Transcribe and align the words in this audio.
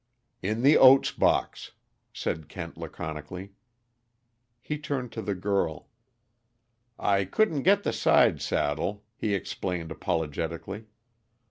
"In 0.41 0.63
the 0.63 0.77
oats 0.79 1.11
box," 1.11 1.73
said 2.11 2.49
Kent 2.49 2.75
laconically. 2.75 3.51
He 4.59 4.79
turned 4.79 5.11
to 5.11 5.21
the 5.21 5.35
girl. 5.35 5.89
"I 6.97 7.23
couldn't 7.25 7.61
get 7.61 7.83
the 7.83 7.93
sidesaddle," 7.93 9.03
he 9.15 9.35
explained 9.35 9.91
apologetically. 9.91 10.87